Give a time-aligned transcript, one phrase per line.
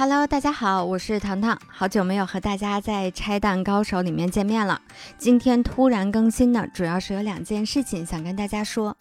[0.00, 4.80] Hello，大家好，我是糖糖，好久没有和大家在拆弹高手里面见面了。
[5.18, 8.96] 今天突然更新呢，主要是有两件事情想跟大家说。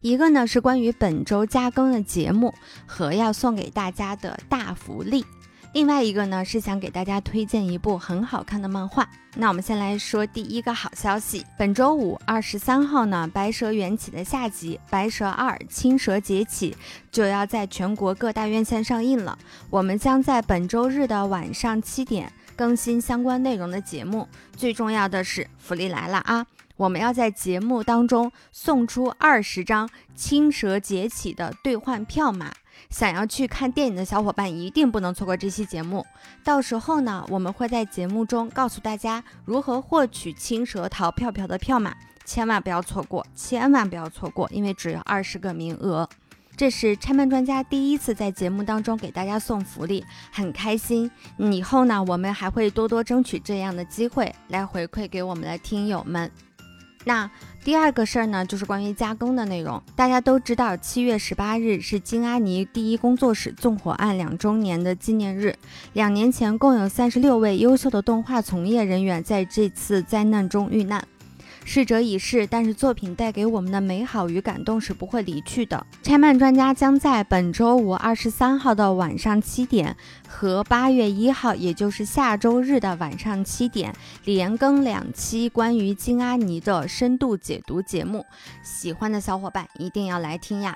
[0.00, 2.54] 一个呢是关于本周加更的节目
[2.86, 5.26] 和要送给大家的大福利。
[5.76, 9.06] 另外一个呢是想给大家推荐一部很好看的漫画。
[9.34, 16.70] 那我们先来说第一个好消息，本周五二十三号呢，《白蛇缘起》的下集《白蛇二：青蛇劫起》
[17.12, 19.38] 就要在全国各大院线上映了。
[19.68, 24.26] 我们将在本周日的晚上七点更新相关内容的节目。
[24.56, 26.46] 最重要的是，福利来了啊！
[26.78, 32.50] 我们要在节目当中送出二十张《青蛇劫起》的兑换票码。
[32.90, 36.04] 想要去看电影的小伙伴一定不能错过这期节目。
[36.44, 41.94] 到时候呢，我们会在节目中告诉大家如何获取青蛇淘票票的票码，
[42.24, 46.08] 千万不要错过，千万不要错过，因为只有二十个名额。
[46.56, 51.10] 这是拆漫专家第一次在节目当中给大家送福利，很开心。
[51.36, 56.30] 以后呢，我们还会多多争取这样的机会来回馈给我们的听友们。
[57.08, 57.30] 那
[57.62, 59.80] 第二个事儿呢，就是关于加更的内容。
[59.94, 65.54] 大家都知道，七月十八日是金阿尼第一工作室纵火案两周年的纪念日。
[65.92, 71.06] 两年前，共有三十六位优秀的动画从业人员在这次灾难中遇难。
[71.68, 75.84] 逝者已逝，但是作品带给我们的美好与感动是不会离去的。
[76.00, 79.96] 拆漫专家将在本周五二十三号的晚上七点
[80.28, 83.92] 和八月一号，也就是下周日的晚上七点，
[84.24, 88.24] 连更两期关于金阿尼的深度解读节目。
[88.62, 90.72] 喜欢的小伙伴一定要来听呀！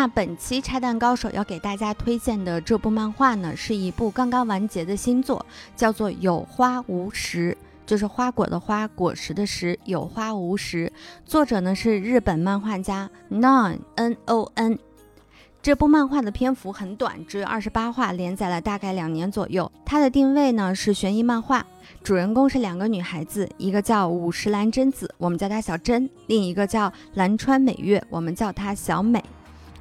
[0.00, 5.44] 那本期拆弹高手要给大家推荐的这部漫画呢，是一部刚刚完结的新作，
[5.76, 10.90] 叫做《有花无实》，就是花果的花，果实的实，有花无实。
[11.26, 14.78] 作者呢是日本漫画家 Non N O N。
[15.60, 19.70] 这部漫画的篇幅很短，只有二十八话，连载了大概两年左右。
[19.84, 21.66] 它的定位呢是悬疑漫画，
[22.02, 29.22] 主人公是两个女孩子，一个叫五十岚真子，我们叫她小贞；另一个叫蓝川美月，我们叫她小美。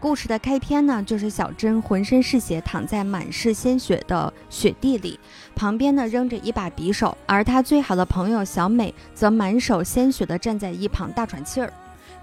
[0.01, 5.19] 故事的开篇呢，就是小珍浑身是血，躺在满是鲜血的雪地里，
[5.53, 11.73] 旁边呢扔着一把匕首，而她最好的朋友小美则满手鲜血的站在一旁大喘气儿。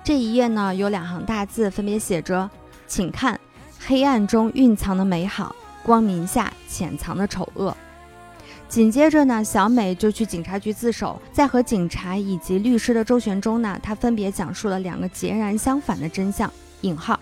[0.03, 2.49] 这一页呢，有两行大字，分别写着
[2.89, 3.39] ：“请看，
[3.79, 7.77] 黑暗中蕴藏的美好，光明下潜藏的丑恶。”
[8.71, 16.51] 紧接着呢，小美就去警察局自首，在和警察以及律师的周旋中呢，她分别讲述了两个截然相反的真相。
[16.81, 17.19] 引号。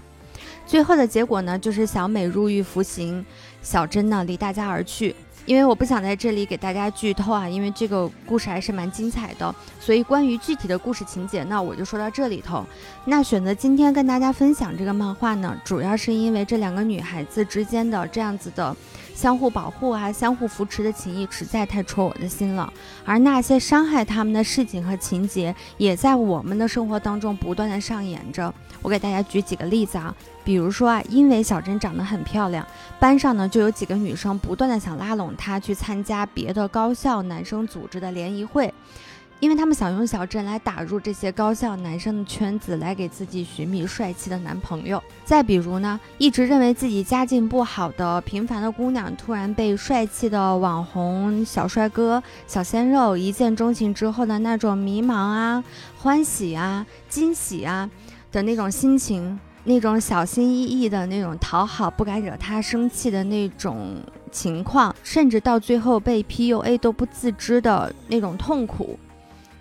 [0.67, 3.25] 最后的结果呢，就是小美入狱服刑，
[3.63, 5.15] 小珍呢离大家而去。
[5.47, 12.65] 因为我不想在这里给大家剧透啊，因为这个故事还是蛮精彩的，所以关于具体的故事情节，呢我就说到这里头。
[13.05, 18.75] 那选择今天跟大家分享这个漫画呢，主要是因为这两个女孩子之间的这样子的
[19.15, 22.73] 相互保护啊、相互扶持的情谊实在太戳我的心了。
[23.05, 28.53] 而那些伤害他们的事情和情节，也在我们的生活当中不断的上演着。
[28.85, 30.15] 我给大家举几个例子啊。
[30.45, 32.65] 比如说啊，因为小珍长得很漂亮，
[33.01, 38.73] 班上呢就有几个女生不断的想拉拢她去参加别的高校男生组织的联谊会，
[39.41, 45.03] 因为他们想用小珍来打入这些高校男生的圈子，来给自己寻觅帅气的男朋友。
[45.25, 55.65] 再比如呢，一直认为自己家境不好的平凡的姑娘，突然被帅气的网红小帅哥、小鲜肉一见钟情之后的那种迷茫啊、
[55.97, 57.89] 欢喜啊、惊喜啊
[58.35, 59.39] 的那种心情。
[59.67, 63.97] 那种小心翼翼的那种讨好，不敢惹他生气的那种
[64.31, 68.99] 情况，甚至到最后被 PUA 都不自知的那种痛苦。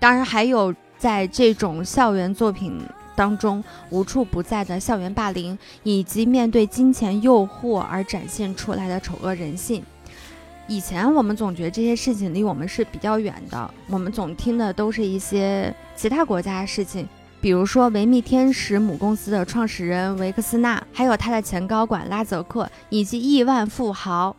[0.01, 2.77] 当然，还有在这种校园作品
[3.15, 9.81] 当中无处不在的校园霸凌，以及面对金钱诱惑而展现出来的丑恶人性。
[10.67, 17.07] 以前我们总觉得这些事情离我们是比较远的，我们总听的都是一些其他国家的事情。
[17.43, 24.33] 比如说，维密天使母公司的创始人维克斯纳，还有他的前高管拉泽克，以及亿万富豪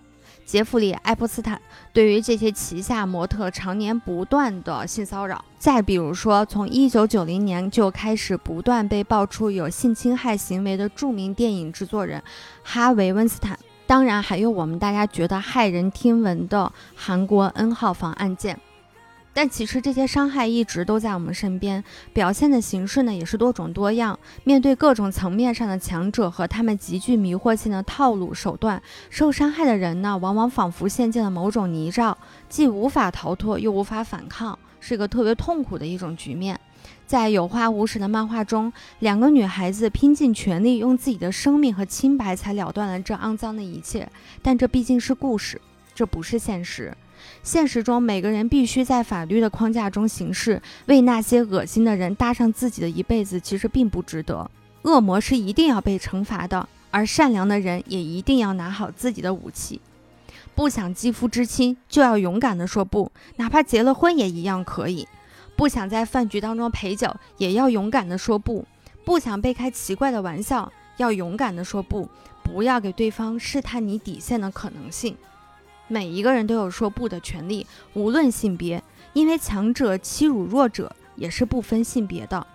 [0.46, 1.60] 杰弗里·爱泼斯坦，
[1.92, 5.44] 对于这些旗下模特常年不断的性骚扰。
[5.58, 12.22] 再比如说，从1990年就开始不断被爆出有性侵害行为的著名电影制作人
[12.62, 18.58] 哈维·温斯坦，当然还有我们大家觉得骇人听闻的韩国 N 号房案件。
[19.34, 21.82] 但其实这些伤害一直都在我们身边，
[22.12, 24.18] 表现的形式呢也是多种多样。
[24.44, 32.14] 面对各种层面上的强者和他们极具迷惑性的套路手段，受伤害的人呢，往往仿佛陷进了某种泥沼，
[32.48, 36.58] 既无法逃脱，又无法反抗，是一个特别痛苦的一种局面。
[37.06, 44.08] 在有花无实的漫画中，两个女孩子拼尽全力，用自己的生命和清白，才了断了这肮脏的一切。
[44.42, 45.60] 但这毕竟是故事，
[45.94, 46.96] 这不是现实。
[47.42, 54.50] 现实中，每个人必须在法律的框架中行事，为那些恶心的人搭上自己的一辈子，其实并不值得。
[54.82, 59.80] 恶魔是一定要被惩罚的，而善良的人也一定要拿好自己的武器。
[60.54, 65.08] 不想肌肤之亲，就要勇敢地说不，哪怕结了婚也一样可以。
[65.56, 68.64] 不想在饭局当中陪酒，也要勇敢地说不。
[69.04, 72.08] 不想被开奇怪的玩笑，要勇敢地说不，
[72.42, 75.16] 不要给对方试探你底线的可能性。
[75.88, 78.82] 每一个人都有说不的权利，无论性别，
[79.12, 82.46] 因为强者欺辱弱者也是不分性别的。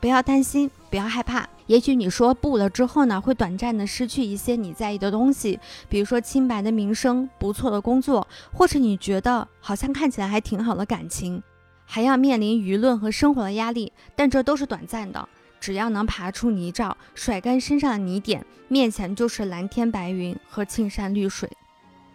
[0.00, 1.46] 不要担心，不要害怕。
[1.66, 11.42] 也许你说不了之后呢，会短暂的失去一些你在意的东西，比如说清白的名声、不错的工作，或者你觉得好像看起来还挺好的感情，
[11.84, 13.92] 还要面临舆论和生活的压力。
[14.16, 15.28] 但这都是短暂的，
[15.60, 21.48] 只要能爬出泥沼，甩干身上的泥点，面前就是蓝天白云和青山绿水。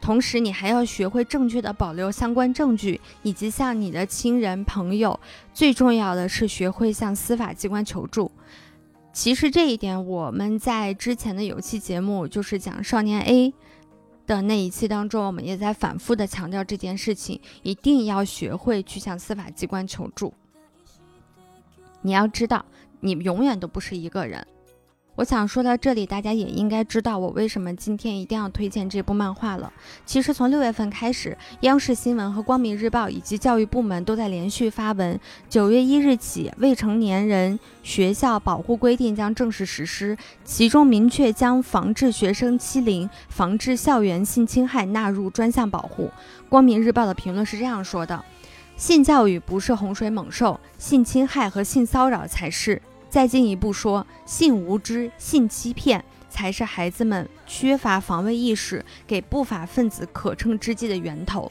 [0.02, 5.20] 同时，你还要学会正确的保留相关证据，以及向你的亲人朋友。
[5.54, 8.32] 最重要的是学会向司法机关求助。
[9.12, 13.54] 其实这一点，我们在之前的有期节目，就是讲少年 A
[14.28, 20.34] 的那一期当中，我们也在反复的强调这件事情，一定要学会去向司法机关求助。
[22.02, 22.64] 你要知道，
[23.00, 24.46] 你永远都不是一个人。
[25.16, 29.72] 我想说到这里，大家也应该知道我为什么今天一定要推荐这部漫画了。
[30.06, 35.18] 其实从六月份开始，央视新闻和光明日报以及教育部门都在连续发文。
[35.48, 46.12] 九月一日起，未成年人学校保护规定将正式实施，其中明确将防治学生欺凌、防治校园性侵害纳入专项保护。
[46.50, 48.22] 光明日报的评论是这样说的：
[48.76, 52.82] 性教育不是洪水猛兽，性侵害和性骚扰才是。
[53.16, 61.50] 再进一步说，性无知、性欺骗才是孩子们缺乏防卫意识、给不法分子可乘之机的源头。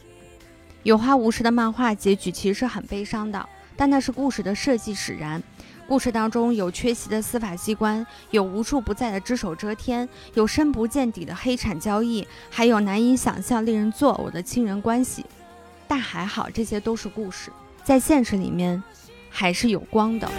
[0.83, 5.43] 有花无实的漫画结局其实是很悲伤的，但那是故事的设计使然。
[5.89, 15.25] 故事当中有缺席的司法机关，有无处不在的只手遮天，有深不见底的黑产交易，还有难以想象、令人作呕的亲人关系。
[15.89, 17.51] 但还好，这些都是故事，
[17.83, 18.83] 在现实里面
[19.31, 20.31] 还是有光的。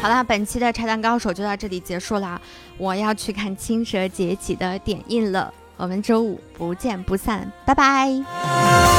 [0.00, 2.40] 好了，本期的拆弹高手就到这里结束了。
[2.78, 8.95] 我要去看《青蛇劫起》的点映了，我们周五不见不散，拜拜。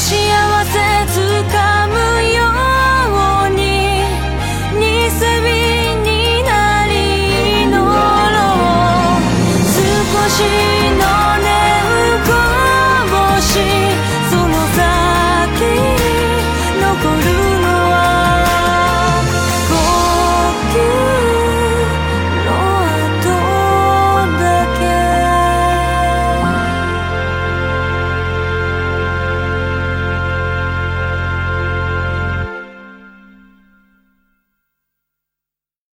[0.00, 0.49] 夕阳